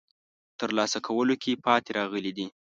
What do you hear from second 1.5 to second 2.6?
پاتې راغلي دي.